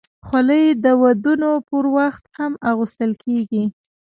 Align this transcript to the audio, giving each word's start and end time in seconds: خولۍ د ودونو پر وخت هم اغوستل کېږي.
خولۍ 0.27 0.65
د 0.83 0.85
ودونو 1.03 1.51
پر 1.69 1.85
وخت 1.97 2.23
هم 2.37 2.51
اغوستل 2.69 3.11
کېږي. 3.23 3.63